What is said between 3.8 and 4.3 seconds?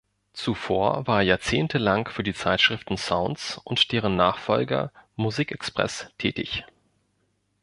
deren